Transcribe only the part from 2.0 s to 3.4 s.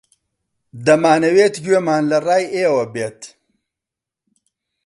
لە ڕای ئێوە بێت.